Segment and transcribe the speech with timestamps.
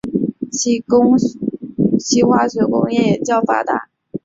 [0.51, 0.83] 其
[2.23, 3.89] 化学工业也较发达。